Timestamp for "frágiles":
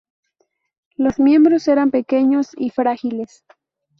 2.71-3.45